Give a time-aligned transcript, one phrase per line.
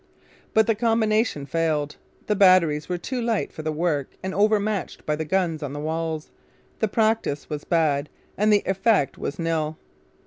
[0.55, 1.95] But the combination failed:
[2.25, 5.79] the batteries were too light for the work and overmatched by the guns on the
[5.79, 6.31] walls,
[6.79, 9.77] the practice was bad, and the effect was nil.